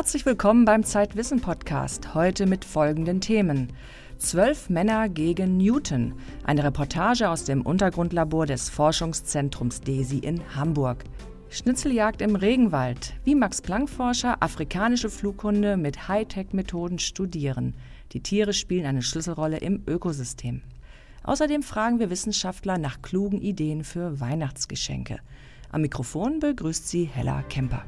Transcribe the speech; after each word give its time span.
Herzlich 0.00 0.24
willkommen 0.24 0.64
beim 0.64 0.82
Zeitwissen 0.82 1.42
Podcast. 1.42 2.14
Heute 2.14 2.46
mit 2.46 2.64
folgenden 2.64 3.20
Themen. 3.20 3.70
Zwölf 4.16 4.70
Männer 4.70 5.10
gegen 5.10 5.58
Newton. 5.58 6.14
Eine 6.42 6.64
Reportage 6.64 7.28
aus 7.28 7.44
dem 7.44 7.60
Untergrundlabor 7.60 8.46
des 8.46 8.70
Forschungszentrums 8.70 9.82
DESI 9.82 10.20
in 10.20 10.40
Hamburg. 10.56 11.04
Schnitzeljagd 11.50 12.22
im 12.22 12.34
Regenwald. 12.34 13.12
Wie 13.24 13.34
Max-Planck-Forscher 13.34 14.42
afrikanische 14.42 15.10
Flughunde 15.10 15.76
mit 15.76 16.08
Hightech-Methoden 16.08 16.98
studieren. 16.98 17.74
Die 18.12 18.22
Tiere 18.22 18.54
spielen 18.54 18.86
eine 18.86 19.02
Schlüsselrolle 19.02 19.58
im 19.58 19.82
Ökosystem. 19.86 20.62
Außerdem 21.24 21.62
fragen 21.62 21.98
wir 21.98 22.08
Wissenschaftler 22.08 22.78
nach 22.78 23.02
klugen 23.02 23.42
Ideen 23.42 23.84
für 23.84 24.18
Weihnachtsgeschenke. 24.18 25.18
Am 25.70 25.82
Mikrofon 25.82 26.40
begrüßt 26.40 26.88
sie 26.88 27.04
Hella 27.04 27.42
Kemper. 27.50 27.84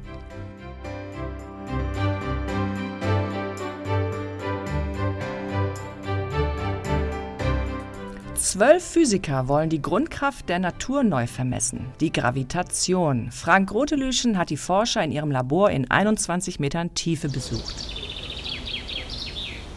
Zwölf 8.43 8.83
Physiker 8.83 9.47
wollen 9.47 9.69
die 9.69 9.81
Grundkraft 9.81 10.49
der 10.49 10.59
Natur 10.59 11.05
neu 11.05 11.27
vermessen, 11.27 11.85
die 12.01 12.11
Gravitation. 12.11 13.31
Frank 13.31 13.71
Rotelüschen 13.71 14.37
hat 14.37 14.49
die 14.49 14.57
Forscher 14.57 15.01
in 15.01 15.13
ihrem 15.13 15.31
Labor 15.31 15.71
in 15.71 15.89
21 15.89 16.59
Metern 16.59 16.93
Tiefe 16.93 17.29
besucht. 17.29 17.73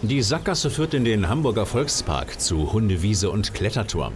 Die 0.02 0.20
Sackgasse 0.20 0.68
führt 0.70 0.94
in 0.94 1.04
den 1.04 1.28
Hamburger 1.28 1.64
Volkspark 1.64 2.40
zu 2.40 2.72
Hundewiese 2.72 3.30
und 3.30 3.54
Kletterturm. 3.54 4.14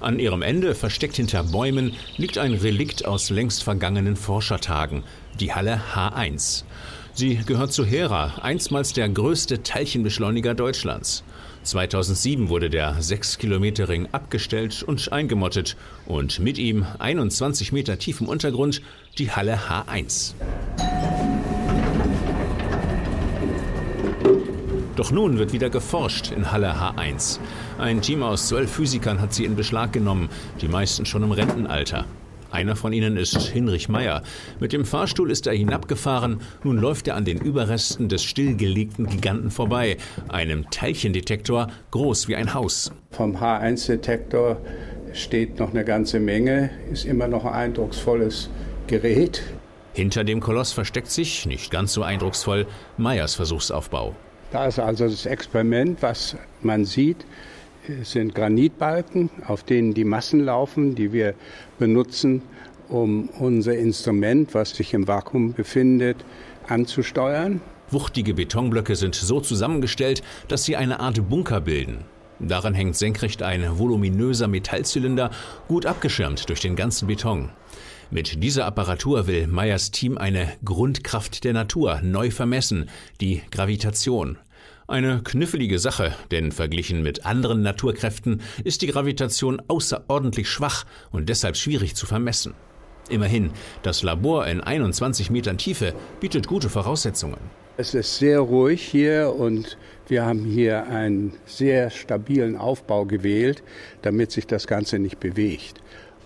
An 0.00 0.18
ihrem 0.18 0.42
Ende, 0.42 0.74
versteckt 0.74 1.16
hinter 1.16 1.42
Bäumen, 1.42 1.94
liegt 2.18 2.36
ein 2.36 2.52
Relikt 2.52 3.06
aus 3.06 3.30
längst 3.30 3.62
vergangenen 3.62 4.16
Forschertagen, 4.16 5.02
die 5.40 5.54
Halle 5.54 5.80
H1. 5.94 6.64
Sie 7.18 7.34
gehört 7.34 7.72
zu 7.72 7.84
Hera, 7.84 8.34
einstmals 8.42 8.92
der 8.92 9.08
größte 9.08 9.64
Teilchenbeschleuniger 9.64 10.54
Deutschlands. 10.54 11.24
2007 11.64 12.48
wurde 12.48 12.70
der 12.70 13.00
6-Kilometer-Ring 13.00 14.10
abgestellt 14.12 14.84
und 14.84 15.10
eingemottet 15.10 15.76
und 16.06 16.38
mit 16.38 16.58
ihm 16.58 16.86
21 17.00 17.72
Meter 17.72 17.98
tief 17.98 18.20
im 18.20 18.28
Untergrund 18.28 18.82
die 19.18 19.32
Halle 19.32 19.58
H1. 19.68 20.34
Doch 24.94 25.10
nun 25.10 25.38
wird 25.38 25.52
wieder 25.52 25.70
geforscht 25.70 26.30
in 26.30 26.52
Halle 26.52 26.72
H1. 26.76 27.40
Ein 27.78 28.00
Team 28.00 28.22
aus 28.22 28.46
zwölf 28.46 28.70
Physikern 28.70 29.20
hat 29.20 29.34
sie 29.34 29.44
in 29.44 29.56
Beschlag 29.56 29.92
genommen, 29.92 30.28
die 30.60 30.68
meisten 30.68 31.04
schon 31.04 31.24
im 31.24 31.32
Rentenalter. 31.32 32.04
Einer 32.50 32.76
von 32.76 32.92
ihnen 32.92 33.16
ist 33.16 33.40
Hinrich 33.42 33.88
Meyer. 33.88 34.22
Mit 34.58 34.72
dem 34.72 34.84
Fahrstuhl 34.84 35.30
ist 35.30 35.46
er 35.46 35.54
hinabgefahren. 35.54 36.40
Nun 36.64 36.78
läuft 36.78 37.08
er 37.08 37.16
an 37.16 37.24
den 37.24 37.38
Überresten 37.38 38.08
des 38.08 38.24
stillgelegten 38.24 39.06
Giganten 39.06 39.50
vorbei. 39.50 39.98
Einem 40.28 40.70
Teilchendetektor, 40.70 41.68
groß 41.90 42.28
wie 42.28 42.36
ein 42.36 42.54
Haus. 42.54 42.92
Vom 43.10 43.36
H1-Detektor 43.36 44.60
steht 45.12 45.58
noch 45.58 45.70
eine 45.70 45.84
ganze 45.84 46.20
Menge, 46.20 46.70
ist 46.90 47.04
immer 47.04 47.28
noch 47.28 47.44
ein 47.44 47.52
eindrucksvolles 47.52 48.48
Gerät. 48.86 49.42
Hinter 49.92 50.24
dem 50.24 50.40
Koloss 50.40 50.72
versteckt 50.72 51.10
sich, 51.10 51.44
nicht 51.44 51.70
ganz 51.70 51.92
so 51.92 52.02
eindrucksvoll, 52.02 52.66
Meyers 52.96 53.34
Versuchsaufbau. 53.34 54.14
Da 54.50 54.66
ist 54.66 54.78
also 54.78 55.06
das 55.06 55.26
Experiment, 55.26 56.00
was 56.00 56.36
man 56.62 56.84
sieht 56.84 57.26
sind 58.02 58.34
Granitbalken, 58.34 59.30
auf 59.46 59.62
denen 59.62 59.94
die 59.94 60.04
Massen 60.04 60.40
laufen, 60.40 60.94
die 60.94 61.12
wir 61.12 61.34
benutzen, 61.78 62.42
um 62.88 63.28
unser 63.38 63.76
Instrument, 63.76 64.54
was 64.54 64.70
sich 64.70 64.94
im 64.94 65.06
Vakuum 65.08 65.52
befindet, 65.52 66.24
anzusteuern. 66.66 67.60
Wuchtige 67.90 68.34
Betonblöcke 68.34 68.96
sind 68.96 69.14
so 69.14 69.40
zusammengestellt, 69.40 70.22
dass 70.48 70.64
sie 70.64 70.76
eine 70.76 71.00
Art 71.00 71.28
Bunker 71.28 71.60
bilden. 71.60 72.04
Daran 72.38 72.74
hängt 72.74 72.96
senkrecht 72.96 73.42
ein 73.42 73.78
voluminöser 73.78 74.46
Metallzylinder, 74.46 75.30
gut 75.66 75.86
abgeschirmt 75.86 76.48
durch 76.48 76.60
den 76.60 76.76
ganzen 76.76 77.08
Beton. 77.08 77.50
Mit 78.10 78.42
dieser 78.42 78.64
Apparatur 78.64 79.26
will 79.26 79.46
Meyers 79.46 79.90
Team 79.90 80.16
eine 80.16 80.48
Grundkraft 80.64 81.44
der 81.44 81.52
Natur 81.52 82.00
neu 82.02 82.30
vermessen, 82.30 82.88
die 83.20 83.42
Gravitation. 83.50 84.38
Eine 84.90 85.20
knifflige 85.22 85.78
Sache, 85.78 86.14
denn 86.30 86.50
verglichen 86.50 87.02
mit 87.02 87.26
anderen 87.26 87.60
Naturkräften 87.60 88.40
ist 88.64 88.80
die 88.80 88.86
Gravitation 88.86 89.60
außerordentlich 89.68 90.48
schwach 90.48 90.86
und 91.12 91.28
deshalb 91.28 91.58
schwierig 91.58 91.94
zu 91.94 92.06
vermessen. 92.06 92.54
Immerhin, 93.10 93.50
das 93.82 94.02
Labor 94.02 94.46
in 94.46 94.62
21 94.62 95.28
Metern 95.30 95.58
Tiefe 95.58 95.92
bietet 96.20 96.46
gute 96.46 96.70
Voraussetzungen. 96.70 97.36
Es 97.76 97.92
ist 97.92 98.16
sehr 98.16 98.40
ruhig 98.40 98.82
hier 98.82 99.34
und 99.38 99.76
wir 100.08 100.24
haben 100.24 100.46
hier 100.46 100.86
einen 100.86 101.34
sehr 101.44 101.90
stabilen 101.90 102.56
Aufbau 102.56 103.04
gewählt, 103.04 103.62
damit 104.00 104.32
sich 104.32 104.46
das 104.46 104.66
Ganze 104.66 104.98
nicht 104.98 105.20
bewegt. 105.20 105.82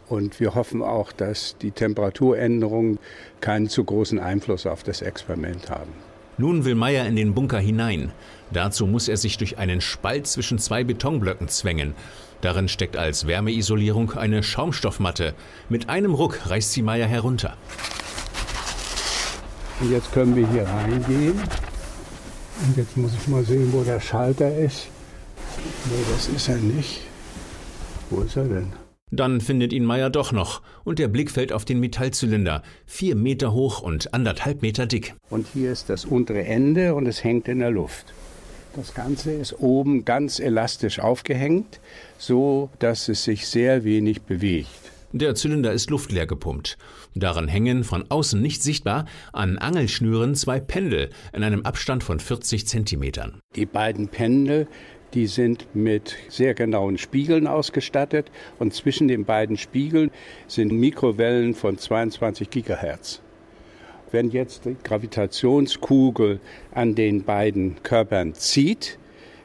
Und 0.08 0.38
wir 0.38 0.54
hoffen 0.54 0.82
auch, 0.82 1.10
dass 1.10 1.56
die 1.58 1.72
Temperaturänderungen 1.72 3.00
keinen 3.40 3.68
zu 3.68 3.82
großen 3.82 4.20
Einfluss 4.20 4.66
auf 4.66 4.84
das 4.84 5.02
Experiment 5.02 5.68
haben. 5.68 6.11
Nun 6.38 6.65
will 6.65 6.75
Meyer 6.75 7.06
in 7.06 7.16
den 7.16 7.34
Bunker 7.34 7.59
hinein. 7.59 8.12
Dazu 8.50 8.87
muss 8.87 9.09
er 9.09 9.16
sich 9.16 9.38
durch 9.38 9.59
einen 9.59 9.81
Spalt 9.81 10.26
zwischen 10.26 10.59
zwei 10.59 10.84
Betonblöcken 10.84 11.48
zwängen. 11.48 11.94
Darin 12.41 12.69
steckt 12.69 12.97
als 12.97 13.26
Wärmeisolierung 13.26 14.12
eine 14.12 14.43
Schaumstoffmatte. 14.43 15.34
Mit 15.69 15.88
einem 15.88 16.15
Ruck 16.15 16.41
reißt 16.50 16.72
sie 16.72 16.82
Meyer 16.82 17.06
herunter. 17.06 17.56
Und 19.81 19.91
jetzt 19.91 20.12
können 20.12 20.34
wir 20.37 20.48
hier 20.48 20.66
reingehen. 20.66 21.41
Und 22.66 22.76
jetzt 22.76 22.97
muss 22.97 23.12
ich 23.14 23.28
mal 23.28 23.44
sehen, 23.44 23.72
wo 23.72 23.82
der 23.82 24.00
Schalter 24.00 24.56
ist. 24.56 24.88
Nee, 25.87 26.04
das 26.12 26.28
ist 26.28 26.49
er 26.49 26.56
nicht. 26.56 27.03
Wo 28.10 28.22
ist 28.22 28.37
er 28.37 28.44
denn? 28.44 28.81
Dann 29.14 29.42
findet 29.42 29.74
ihn 29.74 29.84
Meyer 29.84 30.08
doch 30.08 30.32
noch 30.32 30.62
und 30.84 30.98
der 30.98 31.08
Blick 31.08 31.30
fällt 31.30 31.52
auf 31.52 31.66
den 31.66 31.80
Metallzylinder, 31.80 32.62
vier 32.86 33.14
Meter 33.14 33.52
hoch 33.52 33.82
und 33.82 34.14
anderthalb 34.14 34.62
Meter 34.62 34.86
dick. 34.86 35.14
Und 35.28 35.46
hier 35.52 35.70
ist 35.70 35.90
das 35.90 36.06
untere 36.06 36.44
Ende 36.44 36.94
und 36.94 37.06
es 37.06 37.22
hängt 37.22 37.46
in 37.46 37.58
der 37.58 37.70
Luft. 37.70 38.14
Das 38.74 38.94
Ganze 38.94 39.32
ist 39.32 39.60
oben 39.60 40.06
ganz 40.06 40.40
elastisch 40.40 40.98
aufgehängt, 40.98 41.78
so 42.16 42.70
dass 42.78 43.10
es 43.10 43.22
sich 43.24 43.46
sehr 43.46 43.84
wenig 43.84 44.22
bewegt. 44.22 44.70
Der 45.12 45.34
Zylinder 45.34 45.74
ist 45.74 45.90
luftleer 45.90 46.26
gepumpt. 46.26 46.78
Daran 47.14 47.48
hängen, 47.48 47.84
von 47.84 48.06
außen 48.08 48.40
nicht 48.40 48.62
sichtbar, 48.62 49.04
an 49.34 49.58
Angelschnüren 49.58 50.34
zwei 50.34 50.58
Pendel 50.58 51.10
in 51.34 51.44
einem 51.44 51.66
Abstand 51.66 52.02
von 52.02 52.18
40 52.18 52.66
Zentimetern. 52.66 53.40
Die 53.56 53.66
beiden 53.66 54.08
Pendel 54.08 54.68
die 55.14 55.26
sind 55.26 55.66
mit 55.74 56.16
sehr 56.28 56.54
genauen 56.54 56.98
Spiegeln 56.98 57.46
ausgestattet 57.46 58.30
und 58.58 58.74
zwischen 58.74 59.08
den 59.08 59.24
beiden 59.24 59.56
Spiegeln 59.56 60.10
sind 60.46 60.72
Mikrowellen 60.72 61.54
von 61.54 61.78
22 61.78 62.50
Gigahertz. 62.50 63.20
Wenn 64.10 64.30
jetzt 64.30 64.66
die 64.66 64.76
Gravitationskugel 64.82 66.40
an 66.72 66.94
den 66.94 67.24
beiden 67.24 67.82
Körpern 67.82 68.34
zieht, 68.34 68.98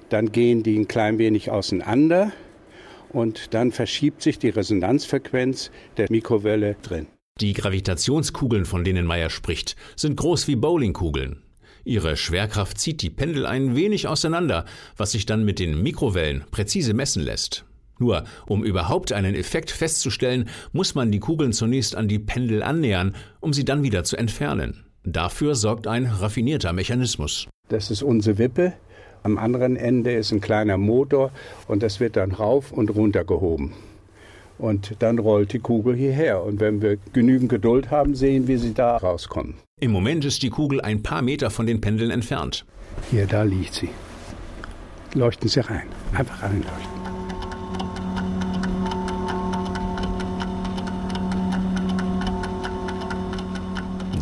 dann 0.10 0.32
gehen 0.32 0.64
die 0.64 0.78
ein 0.78 0.88
klein 0.88 1.18
wenig 1.18 1.52
auseinander 1.52 2.32
und 3.10 3.54
dann 3.54 3.72
verschiebt 3.72 4.22
sich 4.22 4.40
die 4.40 4.50
Resonanzfrequenz 4.50 5.72
der 5.98 6.08
Mikrowelle 6.10 6.76
drin. 6.82 7.08
Die 7.40 7.54
Gravitationskugeln, 7.54 8.66
von 8.66 8.84
denen 8.84 9.06
Meyer 9.06 9.30
spricht, 9.30 9.76
sind 9.96 10.18
groß 10.18 10.48
wie 10.48 10.56
Bowlingkugeln. 10.56 11.44
Ihre 11.88 12.18
Schwerkraft 12.18 12.78
zieht 12.78 13.02
die 13.02 13.10
Pendel 13.10 13.46
ein 13.46 13.74
wenig 13.74 14.10
auseinander, 14.10 14.66
was 14.98 15.14
sich 15.14 15.26
dann 15.26 15.46
mit 15.46 15.58
den 15.58 15.82
Mikrowellen 15.82 16.44
präzise 16.52 16.94
messen 16.94 17.24
lässt. 17.24 17.64
Nur, 17.98 18.26
um 18.46 18.66
überhaupt 18.66 19.14
einen 19.14 19.36
Effekt 19.36 19.72
festzustellen, 19.72 20.50
muss 20.74 20.96
man 20.96 21.14
die 21.14 21.22
Kugeln 21.22 21.54
zunächst 21.54 21.96
an 21.96 22.10
die 22.10 22.20
Pendel 22.20 22.62
annähern, 22.62 23.16
um 23.40 23.54
sie 23.54 23.64
dann 23.64 23.84
wieder 23.84 24.04
zu 24.04 24.18
entfernen. 24.18 24.84
Dafür 25.06 25.56
sorgt 25.56 25.88
ein 25.88 26.08
raffinierter 26.08 26.74
Mechanismus. 26.74 27.48
Das 27.70 27.90
ist 27.90 28.04
unsere 28.04 28.38
Wippe. 28.38 28.74
Am 29.24 29.38
anderen 29.38 29.78
Ende 29.78 30.12
ist 30.12 30.34
ein 30.34 30.42
kleiner 30.42 30.78
Motor 30.78 31.32
und 31.70 31.84
das 31.84 32.02
wird 32.02 32.18
dann 32.18 32.34
rauf 32.34 32.74
und 32.74 32.94
runter 32.94 33.24
gehoben. 33.24 33.74
Und 34.58 34.98
dann 35.00 35.20
rollt 35.20 35.54
die 35.54 35.60
Kugel 35.60 35.96
hierher. 35.96 36.44
Und 36.44 36.60
wenn 36.60 36.82
wir 36.82 36.98
genügend 37.14 37.48
Geduld 37.48 37.92
haben, 37.92 38.14
sehen 38.14 38.50
wir 38.50 38.60
sie 38.60 38.74
da 38.74 38.98
rauskommen. 38.98 39.56
Im 39.80 39.92
Moment 39.92 40.26
ist 40.26 40.42
die 40.42 40.50
Kugel 40.50 40.82
ein 40.82 41.04
paar 41.04 41.22
Meter 41.22 41.52
von 41.52 41.68
den 41.68 41.80
Pendeln 41.82 42.10
entfernt. 42.10 42.66
Hier, 43.12 43.28
da 43.28 43.44
liegt 43.44 43.76
sie. 43.76 43.90
Leuchten 45.14 45.48
Sie 45.48 45.60
rein. 45.60 45.88
Einfach 46.14 46.42
reinleuchten. 46.42 46.98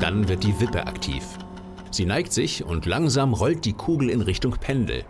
Dann 0.01 0.27
wird 0.27 0.43
die 0.43 0.59
Wippe 0.59 0.85
aktiv. 0.85 1.23
Sie 1.89 2.03
neigt 2.03 2.33
sich 2.33 2.65
und 2.65 2.85
langsam 2.85 3.31
rollt 3.33 3.63
die 3.63 3.71
Kugel 3.71 4.09
in 4.09 4.19
Richtung 4.19 4.57
Pendel. 4.59 5.05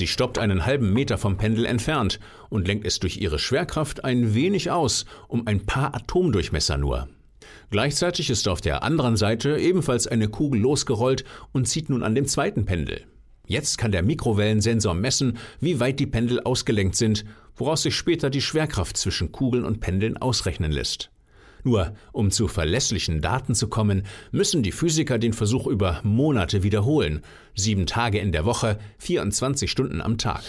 Sie 0.00 0.06
stoppt 0.06 0.38
einen 0.38 0.64
halben 0.64 0.94
Meter 0.94 1.18
vom 1.18 1.36
Pendel 1.36 1.66
entfernt 1.66 2.20
und 2.48 2.66
lenkt 2.66 2.86
es 2.86 3.00
durch 3.00 3.18
ihre 3.18 3.38
Schwerkraft 3.38 4.02
ein 4.02 4.32
wenig 4.32 4.70
aus, 4.70 5.04
um 5.28 5.46
ein 5.46 5.66
paar 5.66 5.94
Atomdurchmesser 5.94 6.78
nur. 6.78 7.06
Gleichzeitig 7.68 8.30
ist 8.30 8.48
auf 8.48 8.62
der 8.62 8.82
anderen 8.82 9.18
Seite 9.18 9.58
ebenfalls 9.58 10.06
eine 10.06 10.28
Kugel 10.28 10.62
losgerollt 10.62 11.24
und 11.52 11.68
zieht 11.68 11.90
nun 11.90 12.02
an 12.02 12.14
dem 12.14 12.24
zweiten 12.24 12.64
Pendel. 12.64 13.04
Jetzt 13.46 13.76
kann 13.76 13.92
der 13.92 14.02
Mikrowellensensor 14.02 14.94
messen, 14.94 15.36
wie 15.60 15.80
weit 15.80 16.00
die 16.00 16.06
Pendel 16.06 16.40
ausgelenkt 16.40 16.96
sind, 16.96 17.26
woraus 17.54 17.82
sich 17.82 17.94
später 17.94 18.30
die 18.30 18.40
Schwerkraft 18.40 18.96
zwischen 18.96 19.32
Kugeln 19.32 19.66
und 19.66 19.80
Pendeln 19.80 20.16
ausrechnen 20.16 20.72
lässt. 20.72 21.10
Nur 21.64 21.94
um 22.12 22.30
zu 22.30 22.48
verlässlichen 22.48 23.20
Daten 23.20 23.54
zu 23.54 23.68
kommen, 23.68 24.04
müssen 24.30 24.62
die 24.62 24.72
Physiker 24.72 25.18
den 25.18 25.32
Versuch 25.32 25.66
über 25.66 26.00
Monate 26.02 26.62
wiederholen. 26.62 27.22
Sieben 27.54 27.86
Tage 27.86 28.18
in 28.18 28.32
der 28.32 28.44
Woche, 28.44 28.78
24 28.98 29.70
Stunden 29.70 30.00
am 30.00 30.18
Tag. 30.18 30.42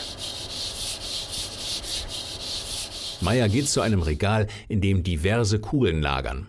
Meyer 3.22 3.50
geht 3.50 3.70
zu 3.70 3.82
einem 3.82 4.02
Regal, 4.02 4.48
in 4.68 4.82
dem 4.82 5.04
diverse 5.04 5.60
Kugeln 5.60 6.02
lagern. 6.02 6.48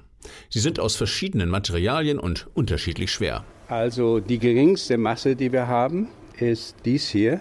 Sie 0.49 0.61
sind 0.61 0.81
aus 0.81 0.97
verschiedenen 0.97 1.51
Materialien 1.51 2.19
und 2.19 2.49
unterschiedlich 2.55 3.11
schwer. 3.11 3.45
Also 3.69 4.21
die 4.21 4.39
geringste 4.39 4.99
Masse, 4.99 5.37
die 5.37 5.53
wir 5.53 5.67
haben, 5.67 6.09
ist 6.39 6.77
dies 6.85 7.09
hier. 7.09 7.41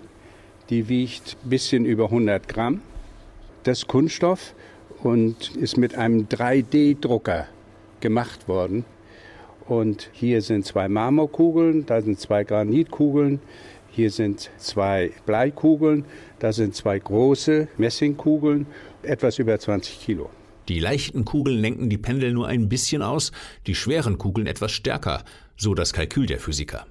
Die 0.69 0.87
wiegt 0.87 1.37
ein 1.43 1.49
bisschen 1.49 1.85
über 1.85 2.05
100 2.05 2.47
Gramm. 2.47 2.81
Das 3.63 3.87
Kunststoff 3.87 4.53
und 5.03 5.55
ist 5.55 5.77
mit 5.77 5.95
einem 5.95 6.27
3D-Drucker 6.27 7.47
gemacht 7.99 8.47
worden. 8.47 8.85
Und 9.67 10.09
hier 10.11 10.41
sind 10.41 10.65
zwei 10.65 10.87
Marmorkugeln, 10.87 11.85
da 11.85 12.01
sind 12.01 12.19
zwei 12.19 12.43
Granitkugeln, 12.43 13.39
hier 13.89 14.09
sind 14.09 14.49
zwei 14.57 15.11
Bleikugeln, 15.25 16.05
da 16.39 16.51
sind 16.53 16.75
zwei 16.75 16.99
große 16.99 17.67
Messingkugeln, 17.77 18.65
etwas 19.03 19.39
über 19.39 19.57
20 19.59 19.99
Kilo. 20.01 20.29
Die 20.67 20.79
leichten 20.79 21.25
Kugeln 21.25 21.57
lenken 21.59 21.89
die 21.89 21.97
Pendel 21.97 22.33
nur 22.33 22.47
ein 22.47 22.69
bisschen 22.69 23.01
aus, 23.01 23.31
die 23.67 23.75
schweren 23.75 24.17
Kugeln 24.17 24.47
etwas 24.47 24.71
stärker, 24.71 25.23
so 25.57 25.73
das 25.73 25.93
Kalkül 25.93 26.25
der 26.25 26.39
Physiker. 26.39 26.85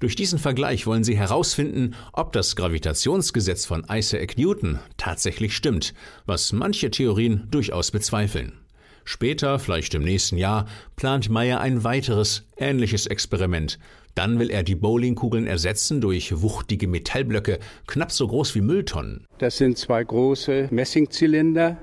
Durch 0.00 0.16
diesen 0.16 0.38
Vergleich 0.38 0.86
wollen 0.86 1.04
sie 1.04 1.16
herausfinden, 1.16 1.94
ob 2.12 2.32
das 2.32 2.56
Gravitationsgesetz 2.56 3.64
von 3.64 3.86
Isaac 3.90 4.36
Newton 4.36 4.78
tatsächlich 4.96 5.54
stimmt, 5.56 5.94
was 6.26 6.52
manche 6.52 6.90
Theorien 6.90 7.48
durchaus 7.50 7.90
bezweifeln. 7.90 8.52
Später, 9.04 9.58
vielleicht 9.58 9.94
im 9.94 10.04
nächsten 10.04 10.36
Jahr, 10.36 10.66
plant 10.96 11.28
Meyer 11.28 11.60
ein 11.60 11.82
weiteres, 11.82 12.44
ähnliches 12.56 13.06
Experiment. 13.06 13.78
Dann 14.14 14.38
will 14.38 14.50
er 14.50 14.62
die 14.62 14.74
Bowlingkugeln 14.74 15.46
ersetzen 15.46 16.00
durch 16.00 16.42
wuchtige 16.42 16.86
Metallblöcke, 16.86 17.58
knapp 17.86 18.12
so 18.12 18.28
groß 18.28 18.54
wie 18.54 18.60
Mülltonnen. 18.60 19.26
Das 19.38 19.56
sind 19.56 19.78
zwei 19.78 20.04
große 20.04 20.68
Messingzylinder, 20.70 21.78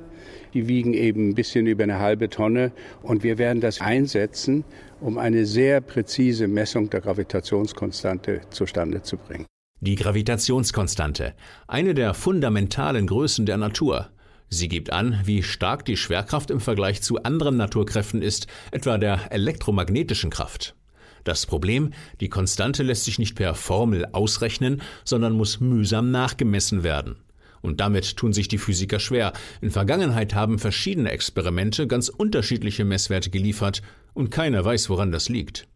die 0.53 0.67
wiegen 0.67 0.93
eben 0.93 1.29
ein 1.29 1.35
bisschen 1.35 1.65
über 1.67 1.83
eine 1.83 1.99
halbe 1.99 2.29
Tonne 2.29 2.71
und 3.01 3.23
wir 3.23 3.37
werden 3.37 3.61
das 3.61 3.81
einsetzen, 3.81 4.63
um 5.01 5.17
eine 5.17 5.45
sehr 5.45 5.81
präzise 5.81 6.47
Messung 6.47 6.89
der 6.89 7.01
Gravitationskonstante 7.01 8.41
zustande 8.49 9.01
zu 9.01 9.17
bringen. 9.17 9.45
Die 9.81 9.95
Gravitationskonstante, 9.95 11.33
eine 11.67 11.93
der 11.93 12.13
fundamentalen 12.13 13.07
Größen 13.07 13.45
der 13.45 13.57
Natur. 13.57 14.09
Sie 14.49 14.67
gibt 14.67 14.91
an, 14.91 15.21
wie 15.23 15.43
stark 15.43 15.85
die 15.85 15.95
Schwerkraft 15.95 16.51
im 16.51 16.59
Vergleich 16.59 17.01
zu 17.01 17.23
anderen 17.23 17.55
Naturkräften 17.55 18.21
ist, 18.21 18.47
etwa 18.71 18.97
der 18.97 19.31
elektromagnetischen 19.31 20.31
Kraft. 20.31 20.75
Das 21.23 21.45
Problem, 21.45 21.91
die 22.19 22.29
Konstante 22.29 22.83
lässt 22.83 23.05
sich 23.05 23.19
nicht 23.19 23.35
per 23.35 23.53
Formel 23.55 24.05
ausrechnen, 24.11 24.81
sondern 25.05 25.33
muss 25.33 25.59
mühsam 25.59 26.11
nachgemessen 26.11 26.83
werden. 26.83 27.17
Und 27.61 27.79
damit 27.79 28.17
tun 28.17 28.33
sich 28.33 28.47
die 28.47 28.57
Physiker 28.57 28.99
schwer. 28.99 29.33
In 29.61 29.71
Vergangenheit 29.71 30.33
haben 30.33 30.59
verschiedene 30.59 31.11
Experimente 31.11 31.87
ganz 31.87 32.09
unterschiedliche 32.09 32.85
Messwerte 32.85 33.29
geliefert 33.29 33.81
und 34.13 34.31
keiner 34.31 34.63
weiß, 34.63 34.89
woran 34.89 35.11
das 35.11 35.29
liegt. 35.29 35.67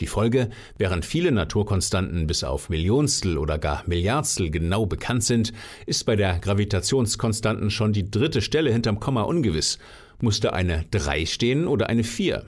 Die 0.00 0.06
Folge, 0.06 0.50
während 0.78 1.04
viele 1.04 1.30
Naturkonstanten 1.30 2.26
bis 2.26 2.42
auf 2.42 2.70
Millionstel 2.70 3.38
oder 3.38 3.58
gar 3.58 3.84
Milliardstel 3.86 4.50
genau 4.50 4.86
bekannt 4.86 5.22
sind, 5.22 5.52
ist 5.86 6.04
bei 6.06 6.16
der 6.16 6.38
Gravitationskonstanten 6.38 7.70
schon 7.70 7.92
die 7.92 8.10
dritte 8.10 8.40
Stelle 8.42 8.72
hinterm 8.72 8.98
Komma 8.98 9.22
ungewiss. 9.22 9.78
Musste 10.20 10.54
eine 10.54 10.86
3 10.90 11.26
stehen 11.26 11.68
oder 11.68 11.88
eine 11.88 12.02
4? 12.02 12.44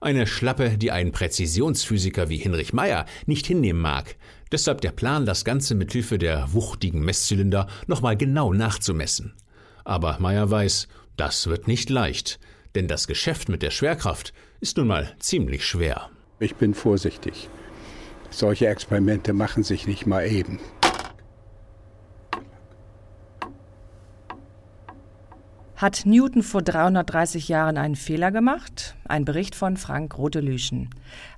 Eine 0.00 0.26
Schlappe, 0.26 0.78
die 0.78 0.90
ein 0.90 1.12
Präzisionsphysiker 1.12 2.28
wie 2.30 2.38
Hinrich 2.38 2.72
Meyer 2.72 3.06
nicht 3.26 3.46
hinnehmen 3.46 3.80
mag. 3.80 4.16
Deshalb 4.50 4.80
der 4.80 4.92
Plan, 4.92 5.26
das 5.26 5.44
Ganze 5.44 5.74
mit 5.74 5.92
Hilfe 5.92 6.18
der 6.18 6.52
wuchtigen 6.52 7.00
Messzylinder 7.00 7.66
nochmal 7.86 8.16
genau 8.16 8.52
nachzumessen. 8.52 9.34
Aber 9.84 10.16
Meyer 10.20 10.50
weiß, 10.50 10.88
das 11.16 11.46
wird 11.46 11.68
nicht 11.68 11.90
leicht, 11.90 12.38
denn 12.74 12.88
das 12.88 13.06
Geschäft 13.06 13.48
mit 13.48 13.62
der 13.62 13.70
Schwerkraft 13.70 14.32
ist 14.60 14.76
nun 14.76 14.86
mal 14.86 15.14
ziemlich 15.18 15.66
schwer. 15.66 16.10
Ich 16.40 16.54
bin 16.54 16.74
vorsichtig. 16.74 17.48
Solche 18.30 18.68
Experimente 18.68 19.32
machen 19.32 19.62
sich 19.62 19.86
nicht 19.86 20.06
mal 20.06 20.26
eben. 20.26 20.60
Hat 25.78 26.06
Newton 26.06 26.42
vor 26.42 26.60
330 26.60 27.46
Jahren 27.46 27.76
einen 27.76 27.94
Fehler 27.94 28.32
gemacht? 28.32 28.96
Ein 29.06 29.24
Bericht 29.24 29.54
von 29.54 29.76
Frank 29.76 30.18
Rotelüschen. 30.18 30.90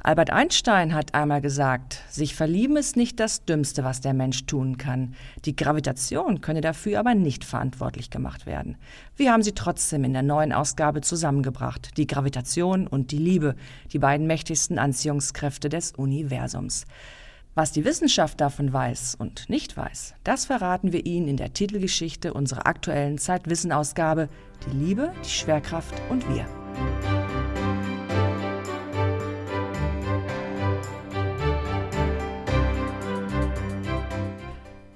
Albert 0.03 0.31
Einstein 0.31 0.95
hat 0.95 1.13
einmal 1.13 1.43
gesagt, 1.43 2.01
sich 2.09 2.35
verlieben 2.35 2.79
ist 2.79 2.97
nicht 2.97 3.21
das 3.21 3.45
Dümmste, 3.45 3.85
was 3.85 4.01
der 4.01 4.15
Mensch 4.15 4.47
tun 4.47 4.79
kann. 4.79 5.15
Die 5.45 5.55
Gravitation 5.55 6.41
könne 6.41 6.63
dafür 6.63 7.01
aber 7.01 7.15
nicht 7.15 7.45
verantwortlich 7.45 8.09
gemacht 8.09 8.47
werden. 8.47 8.79
Wir 9.15 9.31
haben 9.31 9.43
sie 9.43 9.53
trotzdem 9.53 10.05
in 10.05 10.15
der 10.15 10.23
neuen 10.23 10.55
Ausgabe 10.55 11.03
zusammengebracht. 11.03 11.99
Die 11.99 12.07
Gravitation 12.07 12.87
und 12.87 13.11
die 13.11 13.19
Liebe, 13.19 13.57
die 13.93 13.99
beiden 13.99 14.27
mächtigsten 14.27 14.79
Anziehungskräfte 14.79 15.69
des 15.69 15.93
Universums. 15.93 16.87
Was 17.56 17.73
die 17.73 17.85
Wissenschaft 17.85 18.41
davon 18.41 18.73
weiß 18.73 19.17
und 19.17 19.50
nicht 19.50 19.76
weiß, 19.76 20.14
das 20.23 20.44
verraten 20.44 20.93
wir 20.93 21.05
Ihnen 21.05 21.26
in 21.26 21.37
der 21.37 21.52
Titelgeschichte 21.52 22.32
unserer 22.32 22.69
aktuellen 22.69 23.19
Zeitwissen-Ausgabe 23.19 24.29
Die 24.67 24.76
Liebe, 24.76 25.12
die 25.25 25.29
Schwerkraft 25.29 25.94
und 26.11 26.29
wir. 26.29 26.47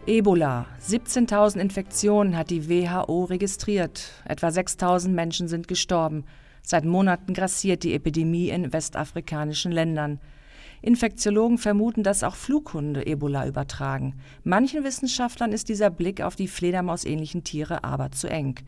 Ebola. 0.06 0.66
17.000 0.80 1.58
Infektionen 1.58 2.36
hat 2.36 2.50
die 2.50 2.68
WHO 2.68 3.24
registriert. 3.24 4.12
Etwa 4.26 4.48
6.000 4.48 5.08
Menschen 5.08 5.48
sind 5.48 5.66
gestorben. 5.66 6.24
Seit 6.62 6.84
Monaten 6.84 7.34
grassiert 7.34 7.82
die 7.82 7.94
Epidemie 7.94 8.50
in 8.50 8.72
westafrikanischen 8.72 9.72
Ländern. 9.72 10.20
Infektiologen 10.84 11.56
vermuten, 11.56 12.02
dass 12.02 12.22
auch 12.22 12.36
Flughunde 12.36 13.06
Ebola 13.06 13.46
übertragen. 13.46 14.14
Manchen 14.42 14.84
Wissenschaftlern 14.84 15.52
ist 15.52 15.70
dieser 15.70 15.88
Blick 15.88 16.20
auf 16.20 16.36
die 16.36 16.46
Fledermausähnlichen 16.46 17.42
Tiere 17.42 17.84
aber 17.84 18.12
zu 18.12 18.28
eng. 18.28 18.60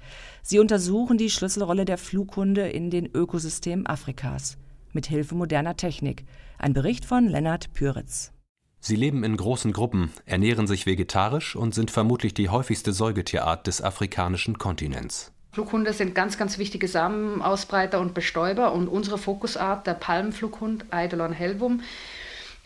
Sie 0.42 0.58
untersuchen 0.58 1.18
die 1.18 1.28
Schlüsselrolle 1.28 1.84
der 1.84 1.98
Flughunde 1.98 2.68
in 2.68 2.90
den 2.90 3.06
Ökosystemen 3.06 3.86
Afrikas. 3.86 4.56
Mit 4.94 5.06
Hilfe 5.06 5.34
moderner 5.34 5.76
Technik. 5.76 6.24
Ein 6.58 6.72
Bericht 6.72 7.04
von 7.04 7.28
Lennart 7.28 7.74
Püritz. 7.74 8.32
Sie 8.80 8.96
leben 8.96 9.22
in 9.24 9.36
großen 9.36 9.72
Gruppen, 9.72 10.10
ernähren 10.24 10.66
sich 10.66 10.86
vegetarisch 10.86 11.54
und 11.54 11.74
sind 11.74 11.90
vermutlich 11.90 12.32
die 12.32 12.48
häufigste 12.48 12.92
Säugetierart 12.92 13.66
des 13.66 13.82
afrikanischen 13.82 14.58
Kontinents. 14.58 15.32
Flughunde 15.56 15.94
sind 15.94 16.14
ganz, 16.14 16.36
ganz 16.36 16.58
wichtige 16.58 16.86
Samenausbreiter 16.86 17.98
und 17.98 18.12
Bestäuber 18.12 18.72
und 18.72 18.88
unsere 18.88 19.16
Fokusart, 19.16 19.86
der 19.86 19.94
Palmflughund 19.94 20.84
Eidolon 20.90 21.32
helvum, 21.32 21.80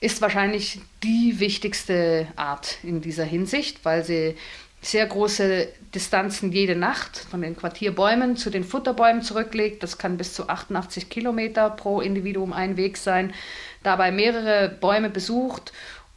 ist 0.00 0.20
wahrscheinlich 0.20 0.80
die 1.04 1.38
wichtigste 1.38 2.26
Art 2.34 2.78
in 2.82 3.00
dieser 3.00 3.22
Hinsicht, 3.22 3.84
weil 3.84 4.04
sie 4.04 4.34
sehr 4.82 5.06
große 5.06 5.68
Distanzen 5.94 6.50
jede 6.50 6.74
Nacht 6.74 7.16
von 7.16 7.42
den 7.42 7.56
Quartierbäumen 7.56 8.36
zu 8.36 8.50
den 8.50 8.64
Futterbäumen 8.64 9.22
zurücklegt. 9.22 9.84
Das 9.84 9.96
kann 9.96 10.16
bis 10.16 10.34
zu 10.34 10.48
88 10.48 11.08
Kilometer 11.08 11.70
pro 11.70 12.00
Individuum 12.00 12.52
ein 12.52 12.76
Weg 12.76 12.96
sein. 12.96 13.32
Dabei 13.84 14.10
mehrere 14.10 14.68
Bäume 14.68 15.10
besucht 15.10 15.72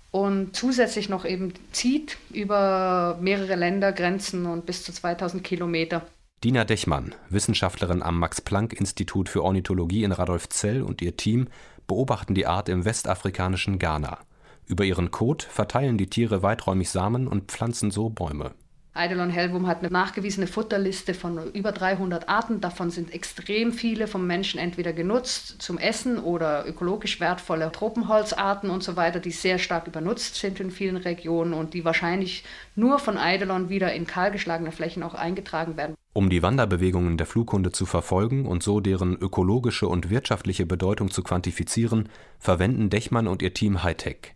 und 0.09 0.55
zusätzlich 0.55 1.07
noch 1.07 1.23
eben 1.23 1.53
zieht 1.71 2.17
über 2.31 3.19
mehrere 3.21 3.57
Ländergrenzen 3.57 4.47
und 4.47 4.65
bis 4.65 4.83
zu 4.83 4.91
2000 4.91 5.43
Kilometer. 5.43 6.01
Dina 6.43 6.65
Dechmann, 6.65 7.15
Wissenschaftlerin 7.29 8.03
am 8.03 8.19
Max-Planck-Institut 8.19 9.29
für 9.29 9.43
Ornithologie 9.43 10.03
in 10.03 10.11
Radolfzell 10.11 10.81
und 10.81 11.01
ihr 11.01 11.15
Team 11.15 11.47
beobachten 11.87 12.35
die 12.35 12.45
Art 12.45 12.67
im 12.67 12.83
westafrikanischen 12.83 13.79
Ghana. 13.79 14.17
Über 14.65 14.83
ihren 14.83 15.09
Kot 15.09 15.43
verteilen 15.43 15.97
die 15.97 16.09
Tiere 16.09 16.43
weiträumig 16.43 16.89
Samen 16.89 17.29
und 17.29 17.49
pflanzen 17.49 17.91
so 17.91 18.09
Bäume. 18.09 18.51
Eidolon 18.95 19.31
Hellwum 19.31 19.65
hat 19.65 19.79
eine 19.79 19.89
nachgewiesene 19.89 20.45
Futterliste 20.45 21.15
von 21.15 21.51
über 21.53 21.71
300 21.71 22.29
Arten. 22.29 22.61
Davon 22.61 22.91
sind 22.91 23.11
extrem 23.11 23.73
viele 23.73 24.05
vom 24.05 24.27
Menschen 24.27 24.59
entweder 24.59 24.93
genutzt 24.93 25.55
zum 25.63 25.79
Essen 25.79 26.19
oder 26.19 26.67
ökologisch 26.67 27.19
wertvolle 27.19 27.71
Tropenholzarten 27.71 28.69
und 28.69 28.83
so 28.83 28.95
weiter, 28.95 29.19
die 29.19 29.31
sehr 29.31 29.57
stark 29.57 29.87
übernutzt 29.87 30.35
sind 30.35 30.59
in 30.59 30.69
vielen 30.69 30.97
Regionen 30.97 31.53
und 31.55 31.73
die 31.73 31.85
wahrscheinlich 31.85 32.43
nur 32.75 32.99
von 32.99 33.17
Eidolon 33.17 33.69
wieder 33.69 33.91
in 33.93 34.05
kahlgeschlagene 34.05 34.71
Flächen 34.71 35.01
auch 35.01 35.15
eingetragen 35.15 35.75
werden. 35.75 35.95
Um 36.13 36.29
die 36.29 36.43
Wanderbewegungen 36.43 37.17
der 37.17 37.25
Flughunde 37.25 37.71
zu 37.71 37.87
verfolgen 37.87 38.45
und 38.45 38.61
so 38.61 38.79
deren 38.79 39.15
ökologische 39.15 39.87
und 39.87 40.11
wirtschaftliche 40.11 40.67
Bedeutung 40.67 41.09
zu 41.09 41.23
quantifizieren, 41.23 42.09
verwenden 42.37 42.91
Dechmann 42.91 43.27
und 43.27 43.41
ihr 43.41 43.55
Team 43.55 43.81
Hightech. 43.81 44.35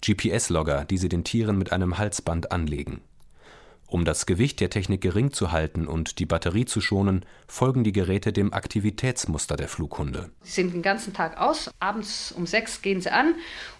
GPS-Logger, 0.00 0.84
die 0.84 0.98
sie 0.98 1.08
den 1.08 1.24
Tieren 1.24 1.58
mit 1.58 1.72
einem 1.72 1.98
Halsband 1.98 2.52
anlegen. 2.52 3.00
Um 3.88 4.04
das 4.04 4.26
Gewicht 4.26 4.60
der 4.60 4.70
Technik 4.70 5.00
gering 5.00 5.32
zu 5.32 5.52
halten 5.52 5.86
und 5.86 6.18
die 6.18 6.26
Batterie 6.26 6.64
zu 6.64 6.80
schonen, 6.80 7.24
folgen 7.46 7.84
die 7.84 7.92
Geräte 7.92 8.32
dem 8.32 8.52
Aktivitätsmuster 8.52 9.56
der 9.56 9.68
Flughunde. 9.68 10.30
Sie 10.42 10.52
sind 10.52 10.74
den 10.74 10.82
ganzen 10.82 11.14
Tag 11.14 11.38
aus, 11.38 11.70
abends 11.78 12.32
um 12.32 12.46
sechs 12.46 12.82
gehen 12.82 13.00
sie 13.00 13.12
an 13.12 13.34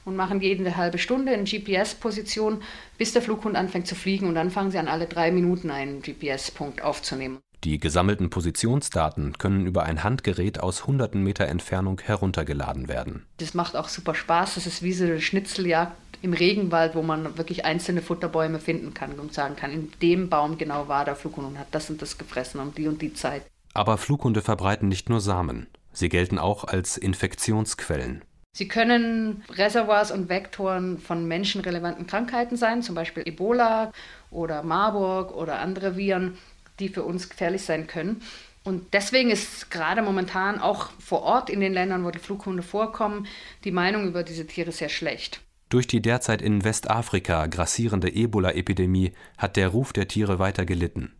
und 0.04 0.14
machen 0.14 0.40
jede 0.40 0.76
halbe 0.76 0.98
Stunde 0.98 1.32
in 1.32 1.44
GPS-Position, 1.44 2.62
bis 2.98 3.12
der 3.12 3.22
Flughund 3.22 3.56
anfängt 3.56 3.88
zu 3.88 3.96
fliegen 3.96 4.28
und 4.28 4.36
dann 4.36 4.50
fangen 4.50 4.70
sie 4.70 4.78
an, 4.78 4.88
alle 4.88 5.06
drei 5.06 5.32
Minuten 5.32 5.70
einen 5.70 6.02
GPS-Punkt 6.02 6.82
aufzunehmen. 6.82 7.38
Die 7.66 7.80
gesammelten 7.80 8.30
Positionsdaten 8.30 9.38
können 9.38 9.66
über 9.66 9.82
ein 9.82 10.04
Handgerät 10.04 10.60
aus 10.60 10.86
hunderten 10.86 11.24
Meter 11.24 11.46
Entfernung 11.46 12.00
heruntergeladen 12.00 12.86
werden. 12.86 13.26
Das 13.38 13.54
macht 13.54 13.74
auch 13.74 13.88
super 13.88 14.14
Spaß. 14.14 14.54
Das 14.54 14.68
ist 14.68 14.84
wie 14.84 14.92
so 14.92 15.02
eine 15.02 15.20
Schnitzeljagd 15.20 15.96
im 16.22 16.32
Regenwald, 16.32 16.94
wo 16.94 17.02
man 17.02 17.36
wirklich 17.36 17.64
einzelne 17.64 18.02
Futterbäume 18.02 18.60
finden 18.60 18.94
kann 18.94 19.18
und 19.18 19.34
sagen 19.34 19.56
kann, 19.56 19.72
in 19.72 19.90
dem 20.00 20.28
Baum 20.28 20.58
genau 20.58 20.86
war 20.86 21.04
der 21.04 21.16
Flughund 21.16 21.48
und 21.48 21.58
hat 21.58 21.66
das 21.72 21.90
und 21.90 22.00
das 22.00 22.18
gefressen 22.18 22.60
um 22.60 22.72
die 22.72 22.86
und 22.86 23.02
die 23.02 23.14
Zeit. 23.14 23.42
Aber 23.74 23.98
Flughunde 23.98 24.42
verbreiten 24.42 24.86
nicht 24.86 25.08
nur 25.08 25.20
Samen. 25.20 25.66
Sie 25.92 26.08
gelten 26.08 26.38
auch 26.38 26.62
als 26.62 26.96
Infektionsquellen. 26.96 28.22
Sie 28.52 28.68
können 28.68 29.42
Reservoirs 29.50 30.12
und 30.12 30.28
Vektoren 30.28 30.98
von 30.98 31.26
menschenrelevanten 31.26 32.06
Krankheiten 32.06 32.56
sein, 32.56 32.82
zum 32.82 32.94
Beispiel 32.94 33.24
Ebola 33.26 33.90
oder 34.30 34.62
Marburg 34.62 35.34
oder 35.34 35.58
andere 35.58 35.96
Viren, 35.96 36.38
die 36.78 36.88
für 36.88 37.02
uns 37.02 37.28
gefährlich 37.28 37.62
sein 37.62 37.86
können. 37.86 38.22
Und 38.64 38.94
deswegen 38.94 39.30
ist 39.30 39.70
gerade 39.70 40.02
momentan 40.02 40.60
auch 40.60 40.90
vor 40.98 41.22
Ort 41.22 41.50
in 41.50 41.60
den 41.60 41.72
Ländern, 41.72 42.04
wo 42.04 42.10
die 42.10 42.18
Flughunde 42.18 42.62
vorkommen, 42.62 43.26
die 43.64 43.70
Meinung 43.70 44.08
über 44.08 44.24
diese 44.24 44.46
Tiere 44.46 44.72
sehr 44.72 44.88
schlecht. 44.88 45.40
Durch 45.68 45.86
die 45.86 46.00
derzeit 46.00 46.42
in 46.42 46.64
Westafrika 46.64 47.46
grassierende 47.46 48.12
Ebola-Epidemie 48.12 49.12
hat 49.36 49.56
der 49.56 49.68
Ruf 49.68 49.92
der 49.92 50.08
Tiere 50.08 50.38
weiter 50.38 50.64
gelitten. 50.64 51.12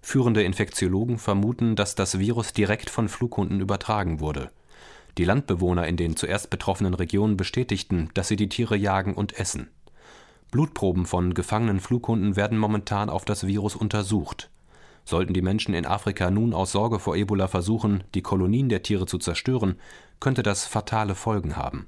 Führende 0.00 0.42
Infektiologen 0.42 1.18
vermuten, 1.18 1.76
dass 1.76 1.94
das 1.94 2.18
Virus 2.18 2.52
direkt 2.52 2.90
von 2.90 3.08
Flughunden 3.08 3.60
übertragen 3.60 4.18
wurde. 4.18 4.50
Die 5.18 5.24
Landbewohner 5.24 5.86
in 5.86 5.96
den 5.96 6.16
zuerst 6.16 6.50
betroffenen 6.50 6.94
Regionen 6.94 7.36
bestätigten, 7.36 8.10
dass 8.14 8.28
sie 8.28 8.36
die 8.36 8.48
Tiere 8.48 8.76
jagen 8.76 9.14
und 9.14 9.38
essen. 9.38 9.68
Blutproben 10.50 11.06
von 11.06 11.34
gefangenen 11.34 11.80
Flughunden 11.80 12.34
werden 12.34 12.58
momentan 12.58 13.08
auf 13.08 13.24
das 13.24 13.46
Virus 13.46 13.76
untersucht. 13.76 14.50
Sollten 15.04 15.34
die 15.34 15.42
Menschen 15.42 15.74
in 15.74 15.86
Afrika 15.86 16.30
nun 16.30 16.54
aus 16.54 16.72
Sorge 16.72 16.98
vor 16.98 17.16
Ebola 17.16 17.48
versuchen, 17.48 18.04
die 18.14 18.22
Kolonien 18.22 18.68
der 18.68 18.82
Tiere 18.82 19.06
zu 19.06 19.18
zerstören, 19.18 19.76
könnte 20.20 20.42
das 20.42 20.66
fatale 20.66 21.14
Folgen 21.14 21.56
haben. 21.56 21.86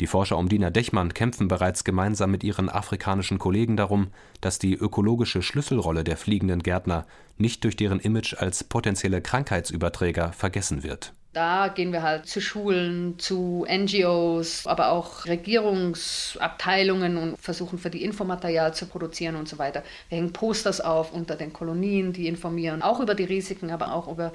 Die 0.00 0.06
Forscher 0.06 0.38
um 0.38 0.48
Dina 0.48 0.70
Dechmann 0.70 1.12
kämpfen 1.12 1.48
bereits 1.48 1.84
gemeinsam 1.84 2.30
mit 2.30 2.42
ihren 2.42 2.70
afrikanischen 2.70 3.38
Kollegen 3.38 3.76
darum, 3.76 4.08
dass 4.40 4.58
die 4.58 4.74
ökologische 4.74 5.42
Schlüsselrolle 5.42 6.04
der 6.04 6.16
fliegenden 6.16 6.62
Gärtner 6.62 7.06
nicht 7.36 7.64
durch 7.64 7.76
deren 7.76 8.00
Image 8.00 8.34
als 8.38 8.64
potenzielle 8.64 9.20
Krankheitsüberträger 9.20 10.32
vergessen 10.32 10.82
wird 10.82 11.12
da 11.32 11.68
gehen 11.68 11.92
wir 11.92 12.02
halt 12.02 12.26
zu 12.26 12.40
Schulen, 12.40 13.18
zu 13.18 13.64
NGOs, 13.70 14.66
aber 14.66 14.90
auch 14.90 15.26
Regierungsabteilungen 15.26 17.16
und 17.16 17.38
versuchen 17.38 17.78
für 17.78 17.90
die 17.90 18.02
Infomaterial 18.02 18.74
zu 18.74 18.86
produzieren 18.86 19.36
und 19.36 19.48
so 19.48 19.58
weiter. 19.58 19.84
Wir 20.08 20.18
hängen 20.18 20.32
Posters 20.32 20.80
auf 20.80 21.12
unter 21.12 21.36
den 21.36 21.52
Kolonien, 21.52 22.12
die 22.12 22.26
informieren 22.26 22.82
auch 22.82 22.98
über 22.98 23.14
die 23.14 23.24
Risiken, 23.24 23.70
aber 23.70 23.94
auch 23.94 24.08
über 24.08 24.32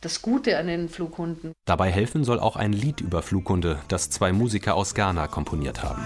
das 0.00 0.22
Gute 0.22 0.56
an 0.56 0.68
den 0.68 0.88
Flughunden. 0.88 1.52
Dabei 1.66 1.90
helfen 1.90 2.24
soll 2.24 2.40
auch 2.40 2.56
ein 2.56 2.72
Lied 2.72 3.02
über 3.02 3.22
Flughunde, 3.22 3.80
das 3.88 4.08
zwei 4.08 4.32
Musiker 4.32 4.74
aus 4.74 4.94
Ghana 4.94 5.26
komponiert 5.26 5.82
haben. 5.82 6.02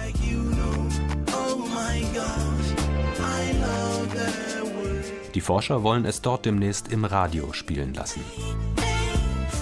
Die 5.34 5.40
Forscher 5.40 5.82
wollen 5.82 6.04
es 6.04 6.20
dort 6.20 6.44
demnächst 6.44 6.92
im 6.92 7.04
Radio 7.04 7.52
spielen 7.52 7.94
lassen. 7.94 8.20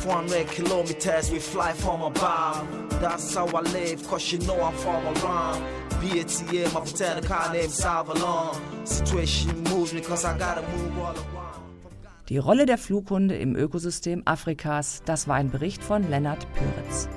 400 0.01 0.49
kilometers, 0.49 1.31
we 1.31 1.39
fly 1.39 1.73
from 1.73 2.03
above. 2.03 2.67
That's 3.01 3.35
how 3.35 3.47
I 3.49 3.61
live, 3.61 4.07
cause 4.09 4.33
you 4.33 4.39
know 4.47 4.59
I'm 4.63 4.75
from 4.75 5.05
around. 5.07 5.63
BATM, 6.01 6.73
my 6.73 6.81
pretend 6.81 7.27
car 7.27 7.53
named 7.53 7.71
Salvalon. 7.71 8.57
Situation 8.85 9.63
moves 9.65 9.93
me 9.93 10.01
cause 10.01 10.25
I 10.25 10.39
gotta 10.39 10.63
move 10.63 10.99
all 10.99 11.15
around. 11.15 11.41
Die 12.31 12.39
Rolle 12.39 12.65
der 12.65 12.79
Flughunde 12.79 13.37
im 13.37 13.57
Ökosystem 13.57 14.23
Afrikas, 14.25 15.03
das 15.05 15.27
war 15.27 15.35
ein 15.35 15.51
Bericht 15.51 15.83
von 15.83 16.09
Lennart 16.09 16.47
Pöritz. 16.55 17.09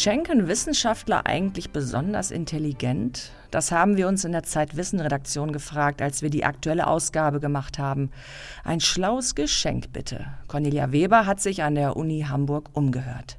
Schenken 0.00 0.48
Wissenschaftler 0.48 1.26
eigentlich 1.26 1.72
besonders 1.72 2.30
intelligent? 2.30 3.32
Das 3.50 3.70
haben 3.70 3.98
wir 3.98 4.08
uns 4.08 4.24
in 4.24 4.32
der 4.32 4.44
Zeitwissen-Redaktion 4.44 5.52
gefragt, 5.52 6.00
als 6.00 6.22
wir 6.22 6.30
die 6.30 6.42
aktuelle 6.42 6.86
Ausgabe 6.86 7.38
gemacht 7.38 7.78
haben. 7.78 8.10
Ein 8.64 8.80
schlaues 8.80 9.34
Geschenk 9.34 9.92
bitte. 9.92 10.24
Cornelia 10.48 10.90
Weber 10.90 11.26
hat 11.26 11.40
sich 11.40 11.62
an 11.62 11.74
der 11.74 11.98
Uni 11.98 12.24
Hamburg 12.26 12.70
umgehört. 12.72 13.36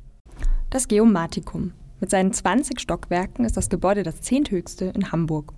Das 0.70 0.88
Geomatikum. 0.88 1.74
Mit 2.00 2.12
seinen 2.12 2.32
20 2.32 2.80
Stockwerken 2.80 3.44
ist 3.44 3.58
das 3.58 3.70
Gebäude 3.70 4.04
das 4.04 4.22
zehnthöchste 4.22 4.86
in 4.86 5.12
Hamburg. 5.12 5.54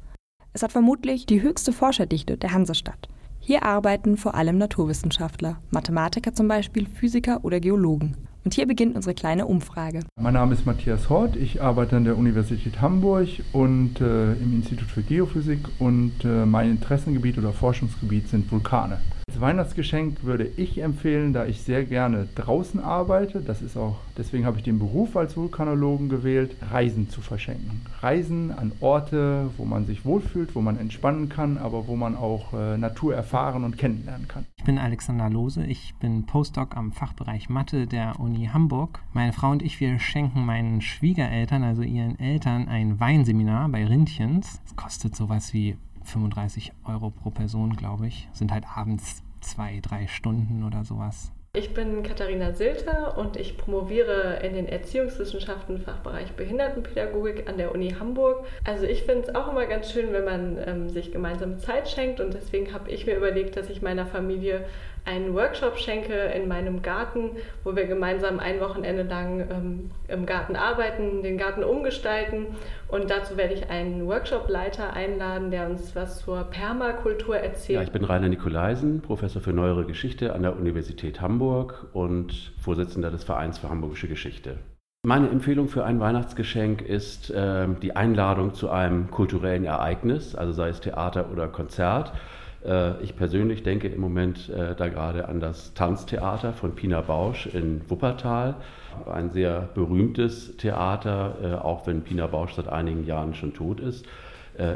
Es 0.54 0.64
hat 0.64 0.72
vermutlich 0.72 1.26
die 1.26 1.42
höchste 1.42 1.74
Forscherdichte 1.74 2.38
der 2.38 2.54
Hansestadt. 2.54 3.10
Hier 3.42 3.64
arbeiten 3.64 4.16
vor 4.16 4.36
allem 4.36 4.58
Naturwissenschaftler, 4.58 5.60
Mathematiker 5.70 6.34
zum 6.34 6.48
Beispiel, 6.48 6.88
Physiker 6.88 7.44
oder 7.44 7.60
Geologen. 7.60 8.16
Und 8.46 8.54
hier 8.54 8.68
beginnt 8.68 8.96
unsere 8.96 9.16
kleine 9.16 9.46
Umfrage. 9.46 10.02
Mein 10.20 10.34
Name 10.34 10.54
ist 10.54 10.66
Matthias 10.66 11.10
Hort, 11.10 11.38
ich 11.38 11.62
arbeite 11.62 11.96
an 11.96 12.04
der 12.04 12.18
Universität 12.18 12.82
Hamburg 12.82 13.30
und 13.54 14.02
äh, 14.02 14.34
im 14.34 14.54
Institut 14.54 14.90
für 14.90 15.02
Geophysik 15.02 15.60
und 15.80 16.12
äh, 16.26 16.46
mein 16.46 16.72
Interessengebiet 16.72 17.38
oder 17.38 17.54
Forschungsgebiet 17.54 18.28
sind 18.28 18.52
Vulkane. 18.52 19.00
Als 19.30 19.40
Weihnachtsgeschenk 19.40 20.26
würde 20.26 20.46
ich 20.58 20.82
empfehlen, 20.82 21.32
da 21.32 21.46
ich 21.46 21.62
sehr 21.62 21.86
gerne 21.86 22.28
draußen 22.36 22.82
arbeite, 22.82 23.40
das 23.40 23.62
ist 23.62 23.78
auch, 23.78 23.96
deswegen 24.18 24.46
habe 24.46 24.58
ich 24.58 24.64
den 24.64 24.78
Beruf 24.78 25.16
als 25.16 25.38
Vulkanologen 25.38 26.10
gewählt, 26.10 26.56
Reisen 26.70 27.10
zu 27.10 27.22
verschenken. 27.22 27.82
Reisen 28.02 28.52
an 28.52 28.74
Orte, 28.82 29.50
wo 29.58 29.64
man 29.64 29.86
sich 29.86 30.04
wohlfühlt, 30.04 30.54
wo 30.54 30.62
man 30.62 30.78
entspannen 30.78 31.30
kann, 31.30 31.58
aber 31.58 31.88
wo 31.88 31.96
man 31.96 32.18
auch 32.18 32.54
äh, 32.54 32.78
Natur 32.78 33.16
erfahren 33.16 33.64
und 33.64 33.78
kennenlernen 33.78 34.28
kann. 34.28 34.46
Ich 34.63 34.65
bin 34.65 34.79
Alexander 34.79 35.29
Lose, 35.29 35.65
ich 35.65 35.93
bin 35.96 36.25
Postdoc 36.25 36.77
am 36.77 36.93
Fachbereich 36.93 37.50
Mathe 37.50 37.86
der 37.86 38.17
Uni 38.22 38.46
Hamburg. 38.46 39.03
Meine 39.12 39.34
Frau 39.34 39.51
und 39.51 39.62
ich, 39.62 39.82
wir 39.82 40.00
schenken 40.00 40.46
meinen 40.46 40.79
Schwiegereltern, 40.79 41.63
also 41.63 41.82
ihren 41.82 42.17
Eltern, 42.17 42.70
ein 42.70 42.98
Weinseminar 42.98 43.67
bei 43.67 43.86
Rindchens. 43.86 44.62
Das 44.63 44.77
kostet 44.77 45.17
sowas 45.17 45.53
wie 45.53 45.75
35 46.03 46.72
Euro 46.86 47.10
pro 47.10 47.29
Person, 47.29 47.75
glaube 47.75 48.08
ich. 48.08 48.29
Sind 48.32 48.53
halt 48.53 48.65
abends 48.65 49.22
zwei, 49.41 49.82
drei 49.82 50.08
Stunden 50.08 50.63
oder 50.63 50.86
sowas. 50.86 51.34
Ich 51.56 51.76
bin 51.76 52.02
Katharina 52.02 52.54
Silter 52.54 53.16
und 53.16 53.38
ich 53.38 53.60
promoviere 53.60 54.40
in 54.42 54.56
den 54.56 54.68
Erziehungswissenschaften 54.68 55.78
Fachbereich 55.78 56.32
Behindertenpädagogik 56.32 57.48
an 57.48 57.60
der 57.60 57.76
Uni 57.76 57.92
Hamburg. 57.92 58.48
Also 58.64 58.88
ich 58.88 59.04
finde 59.04 59.28
es 59.28 59.36
auch 59.36 59.52
immer 59.52 59.68
ganz 59.68 59.92
schön, 59.92 60.14
wenn 60.14 60.26
man 60.26 60.58
ähm, 60.66 60.90
sich 60.90 61.12
gemeinsam 61.12 61.60
Zeit 61.60 61.88
schenkt 61.88 62.20
und 62.20 62.34
deswegen 62.34 62.74
habe 62.74 62.90
ich 62.90 63.06
mir 63.06 63.16
überlegt, 63.16 63.56
dass 63.56 63.70
ich 63.70 63.84
meiner 63.84 64.08
Familie 64.08 64.66
einen 65.06 65.34
Workshop 65.34 65.78
schenke 65.78 66.14
in 66.14 66.48
meinem 66.48 66.82
Garten, 66.82 67.32
wo 67.64 67.76
wir 67.76 67.86
gemeinsam 67.86 68.40
ein 68.40 68.60
Wochenende 68.60 69.04
lang 69.04 69.42
ähm, 69.42 69.92
im 70.08 70.26
Garten 70.26 70.56
arbeiten, 70.56 71.24
den 71.24 71.38
Garten 71.38 71.64
umgestalten. 71.64 72.48
Und 72.88 73.10
dazu 73.10 73.36
werde 73.36 73.54
ich 73.54 73.70
einen 73.70 74.08
Workshopleiter 74.08 74.94
einladen, 74.94 75.52
der 75.52 75.70
uns 75.70 75.96
was 75.96 76.20
zur 76.20 76.44
Permakultur 76.46 77.38
erzählt. 77.38 77.80
Ja, 77.80 77.84
ich 77.84 77.92
bin 77.92 78.06
Rainer 78.06 78.30
Nikolaisen, 78.30 79.02
Professor 79.02 79.42
für 79.42 79.54
Neuere 79.54 79.86
Geschichte 79.86 80.34
an 80.34 80.44
der 80.44 80.56
Universität 80.56 81.20
Hamburg 81.20 81.88
und 81.94 82.54
Vorsitzender 82.62 83.12
des 83.12 83.24
Vereins 83.24 83.58
für 83.58 83.70
Hamburgische 83.70 84.08
Geschichte. 84.08 84.58
Meine 85.06 85.30
Empfehlung 85.30 85.68
für 85.68 85.84
ein 85.84 86.00
Weihnachtsgeschenk 86.00 86.82
ist 86.82 87.30
äh, 87.30 87.68
die 87.82 87.94
Einladung 87.94 88.54
zu 88.54 88.70
einem 88.70 89.12
kulturellen 89.12 89.66
Ereignis, 89.66 90.34
also 90.34 90.54
sei 90.54 90.70
es 90.70 90.80
Theater 90.80 91.30
oder 91.30 91.50
Konzert 91.50 92.14
ich 93.01 93.15
persönlich 93.17 93.63
denke 93.63 93.89
im 93.89 94.00
Moment 94.00 94.48
äh, 94.50 94.74
da 94.75 94.88
gerade 94.88 95.27
an 95.27 95.41
das 95.41 95.74
Tanztheater 95.74 96.53
von 96.53 96.75
Pina 96.75 97.01
Bausch 97.01 97.46
in 97.48 97.82
Wuppertal. 97.89 98.55
Ein 99.05 99.32
sehr 99.32 99.70
berühmtes 99.74 100.55
Theater, 100.55 101.36
äh, 101.43 101.53
auch 101.55 101.88
wenn 101.88 102.03
Pina 102.03 102.27
Bausch 102.27 102.53
seit 102.53 102.70
einigen 102.70 103.05
Jahren 103.05 103.34
schon 103.34 103.53
tot 103.53 103.79
ist. 103.79 104.05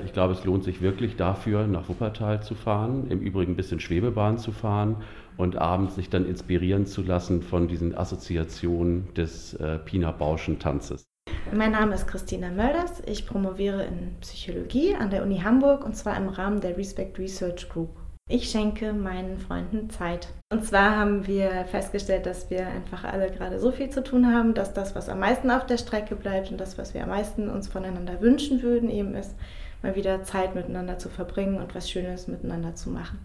Ich 0.03 0.11
glaube, 0.11 0.33
es 0.33 0.43
lohnt 0.43 0.63
sich 0.63 0.81
wirklich 0.81 1.17
dafür, 1.17 1.67
nach 1.67 1.87
Wuppertal 1.87 2.41
zu 2.41 2.55
fahren, 2.55 3.11
im 3.11 3.19
Übrigen 3.19 3.51
ein 3.51 3.55
bisschen 3.55 3.79
Schwebebahn 3.79 4.39
zu 4.39 4.51
fahren 4.51 5.03
und 5.37 5.55
abends 5.55 5.93
sich 5.93 6.09
dann 6.09 6.25
inspirieren 6.25 6.87
zu 6.87 7.03
lassen 7.03 7.43
von 7.43 7.67
diesen 7.67 7.95
Assoziationen 7.95 9.13
des 9.13 9.55
Pina 9.85 10.11
Bauschen 10.11 10.57
Tanzes. 10.57 11.05
Mein 11.53 11.71
Name 11.71 11.95
ist 11.95 12.07
Christina 12.07 12.49
Mölders. 12.49 13.01
Ich 13.05 13.25
promoviere 13.25 13.85
in 13.85 14.15
Psychologie 14.19 14.95
an 14.95 15.09
der 15.09 15.23
Uni 15.23 15.39
Hamburg 15.39 15.85
und 15.85 15.95
zwar 15.95 16.17
im 16.17 16.27
Rahmen 16.27 16.59
der 16.59 16.77
Respect 16.77 17.17
Research 17.17 17.69
Group. 17.69 17.89
Ich 18.29 18.49
schenke 18.49 18.91
meinen 18.91 19.39
Freunden 19.39 19.89
Zeit. 19.89 20.27
Und 20.51 20.65
zwar 20.65 20.97
haben 20.97 21.25
wir 21.25 21.65
festgestellt, 21.71 22.25
dass 22.25 22.49
wir 22.49 22.67
einfach 22.67 23.05
alle 23.05 23.31
gerade 23.31 23.59
so 23.59 23.71
viel 23.71 23.89
zu 23.89 24.03
tun 24.03 24.31
haben, 24.33 24.53
dass 24.53 24.73
das, 24.73 24.95
was 24.95 25.07
am 25.07 25.19
meisten 25.19 25.49
auf 25.49 25.65
der 25.65 25.77
Strecke 25.77 26.15
bleibt 26.15 26.51
und 26.51 26.59
das, 26.59 26.77
was 26.77 26.93
wir 26.93 27.03
am 27.03 27.09
meisten 27.09 27.49
uns 27.49 27.69
voneinander 27.69 28.19
wünschen 28.19 28.61
würden, 28.61 28.89
eben 28.89 29.15
ist, 29.15 29.33
mal 29.81 29.95
wieder 29.95 30.23
Zeit 30.23 30.55
miteinander 30.55 30.97
zu 30.97 31.07
verbringen 31.07 31.55
und 31.55 31.73
was 31.73 31.89
Schönes 31.89 32.27
miteinander 32.27 32.75
zu 32.75 32.89
machen. 32.89 33.19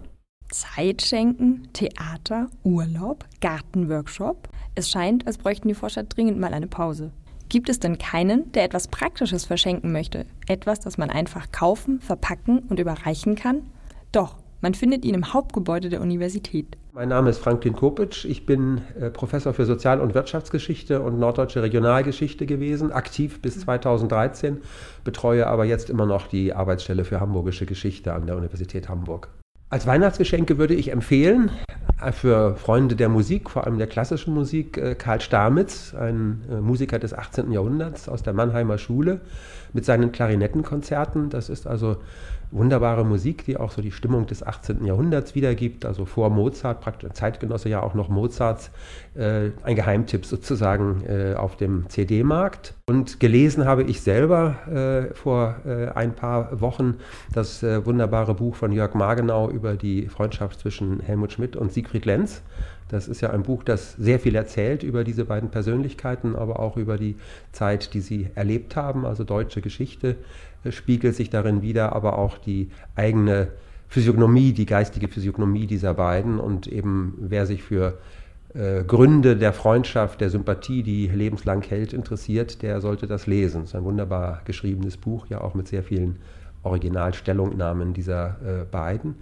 Zeit 0.50 1.02
schenken, 1.02 1.68
Theater, 1.72 2.46
Urlaub, 2.62 3.24
Gartenworkshop. 3.40 4.48
Es 4.76 4.90
scheint, 4.90 5.26
als 5.26 5.38
bräuchten 5.38 5.68
die 5.68 5.74
Forscher 5.74 6.04
dringend 6.04 6.38
mal 6.38 6.54
eine 6.54 6.68
Pause. 6.68 7.10
Gibt 7.52 7.68
es 7.68 7.78
denn 7.78 7.98
keinen, 7.98 8.50
der 8.52 8.64
etwas 8.64 8.88
Praktisches 8.88 9.44
verschenken 9.44 9.92
möchte? 9.92 10.24
Etwas, 10.48 10.80
das 10.80 10.96
man 10.96 11.10
einfach 11.10 11.52
kaufen, 11.52 12.00
verpacken 12.00 12.60
und 12.60 12.80
überreichen 12.80 13.34
kann? 13.34 13.64
Doch, 14.10 14.38
man 14.62 14.72
findet 14.72 15.04
ihn 15.04 15.12
im 15.12 15.34
Hauptgebäude 15.34 15.90
der 15.90 16.00
Universität. 16.00 16.78
Mein 16.94 17.10
Name 17.10 17.28
ist 17.28 17.40
Franklin 17.40 17.74
Kopitsch. 17.74 18.24
Ich 18.24 18.46
bin 18.46 18.80
äh, 18.98 19.10
Professor 19.10 19.52
für 19.52 19.66
Sozial- 19.66 20.00
und 20.00 20.14
Wirtschaftsgeschichte 20.14 21.02
und 21.02 21.18
norddeutsche 21.18 21.62
Regionalgeschichte 21.62 22.46
gewesen, 22.46 22.90
aktiv 22.90 23.42
bis 23.42 23.60
2013, 23.60 24.62
betreue 25.04 25.46
aber 25.46 25.66
jetzt 25.66 25.90
immer 25.90 26.06
noch 26.06 26.28
die 26.28 26.54
Arbeitsstelle 26.54 27.04
für 27.04 27.20
hamburgische 27.20 27.66
Geschichte 27.66 28.14
an 28.14 28.24
der 28.26 28.38
Universität 28.38 28.88
Hamburg. 28.88 29.28
Als 29.68 29.86
Weihnachtsgeschenke 29.86 30.56
würde 30.56 30.74
ich 30.74 30.90
empfehlen, 30.90 31.50
für 32.10 32.56
Freunde 32.56 32.96
der 32.96 33.08
Musik, 33.08 33.50
vor 33.50 33.64
allem 33.64 33.78
der 33.78 33.86
klassischen 33.86 34.34
Musik, 34.34 34.76
äh, 34.78 34.94
Karl 34.96 35.20
Stamitz, 35.20 35.94
ein 35.94 36.42
äh, 36.50 36.60
Musiker 36.60 36.98
des 36.98 37.14
18. 37.14 37.52
Jahrhunderts 37.52 38.08
aus 38.08 38.22
der 38.22 38.32
Mannheimer 38.32 38.78
Schule, 38.78 39.20
mit 39.72 39.84
seinen 39.84 40.10
Klarinettenkonzerten. 40.10 41.30
Das 41.30 41.48
ist 41.48 41.66
also 41.66 41.98
wunderbare 42.52 43.04
Musik, 43.04 43.44
die 43.44 43.56
auch 43.56 43.72
so 43.72 43.82
die 43.82 43.90
Stimmung 43.90 44.26
des 44.26 44.42
18. 44.42 44.84
Jahrhunderts 44.84 45.34
wiedergibt, 45.34 45.84
also 45.84 46.04
vor 46.04 46.30
Mozart, 46.30 46.80
praktisch 46.80 47.10
Zeitgenosse 47.12 47.68
ja 47.68 47.82
auch 47.82 47.94
noch 47.94 48.08
Mozarts, 48.08 48.70
äh, 49.14 49.50
ein 49.62 49.74
Geheimtipp 49.74 50.24
sozusagen 50.24 51.04
äh, 51.06 51.34
auf 51.34 51.56
dem 51.56 51.88
CD-Markt. 51.88 52.74
Und 52.86 53.20
gelesen 53.20 53.64
habe 53.64 53.82
ich 53.82 54.02
selber 54.02 54.56
äh, 55.10 55.14
vor 55.14 55.56
äh, 55.66 55.88
ein 55.88 56.14
paar 56.14 56.60
Wochen 56.60 56.98
das 57.32 57.62
äh, 57.62 57.84
wunderbare 57.84 58.34
Buch 58.34 58.54
von 58.54 58.70
Jörg 58.70 58.94
Margenau 58.94 59.50
über 59.50 59.74
die 59.74 60.08
Freundschaft 60.08 60.60
zwischen 60.60 61.00
Helmut 61.00 61.32
Schmidt 61.32 61.56
und 61.56 61.72
Siegfried 61.72 62.04
Lenz. 62.04 62.42
Das 62.92 63.08
ist 63.08 63.22
ja 63.22 63.30
ein 63.30 63.42
Buch, 63.42 63.64
das 63.64 63.94
sehr 63.94 64.20
viel 64.20 64.34
erzählt 64.34 64.82
über 64.82 65.02
diese 65.02 65.24
beiden 65.24 65.50
Persönlichkeiten, 65.50 66.36
aber 66.36 66.60
auch 66.60 66.76
über 66.76 66.98
die 66.98 67.16
Zeit, 67.50 67.94
die 67.94 68.02
sie 68.02 68.28
erlebt 68.34 68.76
haben, 68.76 69.06
also 69.06 69.24
deutsche 69.24 69.62
Geschichte 69.62 70.16
spiegelt 70.70 71.14
sich 71.16 71.30
darin 71.30 71.62
wieder, 71.62 71.94
aber 71.94 72.18
auch 72.18 72.38
die 72.38 72.70
eigene 72.94 73.48
Physiognomie, 73.88 74.52
die 74.52 74.66
geistige 74.66 75.08
Physiognomie 75.08 75.66
dieser 75.66 75.94
beiden 75.94 76.38
und 76.38 76.66
eben 76.66 77.14
wer 77.18 77.46
sich 77.46 77.62
für 77.62 77.98
äh, 78.54 78.84
Gründe 78.84 79.36
der 79.36 79.52
Freundschaft, 79.52 80.20
der 80.20 80.30
Sympathie, 80.30 80.82
die 80.82 81.08
lebenslang 81.08 81.62
hält, 81.62 81.92
interessiert, 81.92 82.62
der 82.62 82.80
sollte 82.80 83.06
das 83.06 83.26
lesen. 83.26 83.62
Es 83.62 83.70
ist 83.70 83.74
ein 83.74 83.84
wunderbar 83.84 84.42
geschriebenes 84.44 84.96
Buch, 84.96 85.26
ja 85.28 85.40
auch 85.40 85.54
mit 85.54 85.68
sehr 85.68 85.82
vielen 85.82 86.16
Originalstellungnahmen 86.62 87.92
dieser 87.92 88.62
äh, 88.62 88.64
beiden. 88.64 89.16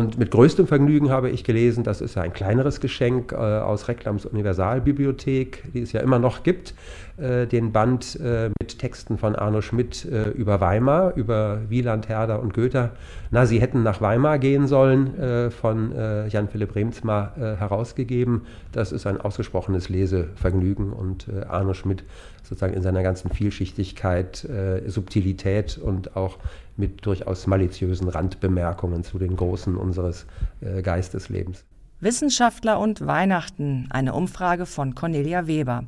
Und 0.00 0.16
mit 0.16 0.30
größtem 0.30 0.66
Vergnügen 0.66 1.10
habe 1.10 1.28
ich 1.28 1.44
gelesen, 1.44 1.84
das 1.84 2.00
ist 2.00 2.14
ja 2.14 2.22
ein 2.22 2.32
kleineres 2.32 2.80
Geschenk 2.80 3.32
äh, 3.32 3.36
aus 3.36 3.86
Reklams 3.86 4.24
Universalbibliothek, 4.24 5.62
die 5.74 5.82
es 5.82 5.92
ja 5.92 6.00
immer 6.00 6.18
noch 6.18 6.42
gibt, 6.42 6.72
äh, 7.18 7.46
den 7.46 7.70
Band 7.70 8.18
äh, 8.18 8.48
mit 8.58 8.78
Texten 8.78 9.18
von 9.18 9.36
Arno 9.36 9.60
Schmidt 9.60 10.06
äh, 10.06 10.30
über 10.30 10.58
Weimar, 10.62 11.14
über 11.16 11.60
Wieland, 11.68 12.08
Herder 12.08 12.40
und 12.40 12.54
Goethe. 12.54 12.92
Na, 13.30 13.44
sie 13.44 13.60
hätten 13.60 13.82
nach 13.82 14.00
Weimar 14.00 14.38
gehen 14.38 14.68
sollen, 14.68 15.18
äh, 15.18 15.50
von 15.50 15.94
äh, 15.94 16.28
Jan-Philipp 16.28 16.74
Remsmar 16.74 17.34
herausgegeben. 17.36 18.46
Das 18.72 18.92
ist 18.92 19.06
ein 19.06 19.20
ausgesprochenes 19.20 19.90
Lesevergnügen 19.90 20.94
und 20.94 21.26
Arno 21.48 21.74
Schmidt 21.74 22.04
sozusagen 22.50 22.74
in 22.74 22.82
seiner 22.82 23.02
ganzen 23.02 23.30
Vielschichtigkeit, 23.30 24.46
Subtilität 24.86 25.78
und 25.78 26.16
auch 26.16 26.36
mit 26.80 27.06
durchaus 27.06 27.46
maliziösen 27.46 28.08
Randbemerkungen 28.08 29.04
zu 29.04 29.18
den 29.18 29.36
Großen 29.36 29.76
unseres 29.76 30.26
äh, 30.60 30.82
Geisteslebens. 30.82 31.64
Wissenschaftler 32.00 32.80
und 32.80 33.06
Weihnachten, 33.06 33.86
eine 33.90 34.14
Umfrage 34.14 34.66
von 34.66 34.94
Cornelia 34.94 35.46
Weber. 35.46 35.84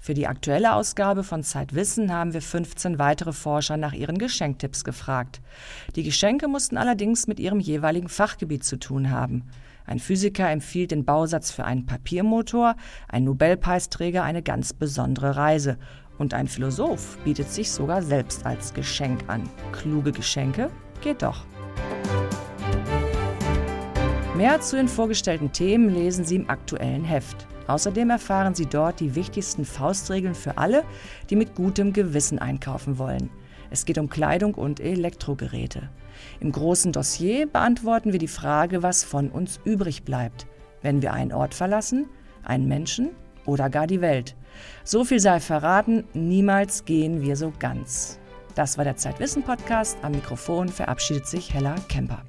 Für 0.00 0.14
die 0.14 0.26
aktuelle 0.26 0.74
Ausgabe 0.74 1.22
von 1.22 1.44
Zeitwissen 1.44 2.12
haben 2.12 2.34
wir 2.34 2.42
15 2.42 2.98
weitere 2.98 3.32
Forscher 3.32 3.76
nach 3.76 3.92
ihren 3.92 4.18
Geschenktipps 4.18 4.82
gefragt. 4.82 5.40
Die 5.94 6.02
Geschenke 6.02 6.48
mussten 6.48 6.76
allerdings 6.76 7.28
mit 7.28 7.38
ihrem 7.38 7.60
jeweiligen 7.60 8.08
Fachgebiet 8.08 8.64
zu 8.64 8.80
tun 8.80 9.10
haben. 9.10 9.44
Ein 9.86 10.00
Physiker 10.00 10.50
empfiehlt 10.50 10.90
den 10.90 11.04
Bausatz 11.04 11.52
für 11.52 11.64
einen 11.64 11.86
Papiermotor, 11.86 12.74
ein 13.08 13.24
Nobelpreisträger 13.24 14.24
eine 14.24 14.42
ganz 14.42 14.72
besondere 14.72 15.36
Reise 15.36 15.78
und 16.22 16.32
ein 16.34 16.46
Philosoph 16.46 17.18
bietet 17.24 17.50
sich 17.50 17.70
sogar 17.70 18.00
selbst 18.00 18.46
als 18.46 18.72
Geschenk 18.72 19.24
an. 19.26 19.42
Kluge 19.72 20.12
Geschenke 20.12 20.70
geht 21.02 21.20
doch. 21.20 21.44
Mehr 24.36 24.60
zu 24.60 24.76
den 24.76 24.88
vorgestellten 24.88 25.52
Themen 25.52 25.90
lesen 25.90 26.24
Sie 26.24 26.36
im 26.36 26.48
aktuellen 26.48 27.04
Heft. 27.04 27.46
Außerdem 27.66 28.08
erfahren 28.10 28.54
Sie 28.54 28.66
dort 28.66 29.00
die 29.00 29.14
wichtigsten 29.14 29.64
Faustregeln 29.64 30.34
für 30.34 30.58
alle, 30.58 30.84
die 31.28 31.36
mit 31.36 31.54
gutem 31.54 31.92
Gewissen 31.92 32.38
einkaufen 32.38 32.98
wollen. 32.98 33.28
Es 33.70 33.84
geht 33.84 33.98
um 33.98 34.08
Kleidung 34.08 34.54
und 34.54 34.78
Elektrogeräte. 34.78 35.90
Im 36.38 36.52
großen 36.52 36.92
Dossier 36.92 37.46
beantworten 37.46 38.12
wir 38.12 38.18
die 38.20 38.28
Frage, 38.28 38.82
was 38.82 39.02
von 39.02 39.28
uns 39.28 39.58
übrig 39.64 40.04
bleibt, 40.04 40.46
wenn 40.82 41.02
wir 41.02 41.12
einen 41.12 41.32
Ort 41.32 41.54
verlassen, 41.54 42.06
einen 42.44 42.68
Menschen 42.68 43.10
oder 43.44 43.70
gar 43.70 43.88
die 43.88 44.00
Welt. 44.00 44.36
So 44.84 45.04
viel 45.04 45.20
sei 45.20 45.40
verraten, 45.40 46.04
niemals 46.12 46.84
gehen 46.84 47.22
wir 47.22 47.36
so 47.36 47.52
ganz. 47.58 48.18
Das 48.54 48.76
war 48.76 48.84
der 48.84 48.96
Zeitwissen 48.96 49.42
Podcast. 49.42 49.96
Am 50.02 50.12
Mikrofon 50.12 50.68
verabschiedet 50.68 51.26
sich 51.26 51.54
Hella 51.54 51.76
Kemper. 51.88 52.22